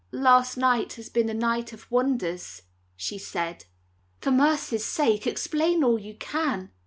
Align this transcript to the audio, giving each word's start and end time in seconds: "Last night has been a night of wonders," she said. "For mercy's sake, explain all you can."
"Last 0.11 0.57
night 0.57 0.93
has 0.93 1.09
been 1.09 1.29
a 1.29 1.33
night 1.35 1.73
of 1.73 1.91
wonders," 1.91 2.63
she 2.97 3.19
said. 3.19 3.65
"For 4.19 4.31
mercy's 4.31 4.83
sake, 4.83 5.27
explain 5.27 5.83
all 5.83 5.99
you 5.99 6.15
can." 6.17 6.71